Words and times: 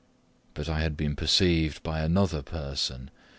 But 0.55 0.67
I 0.67 0.79
had 0.81 0.97
been 0.97 1.15
perceived 1.15 1.83
by 1.83 1.99
another 1.99 2.41
person. 2.41 3.11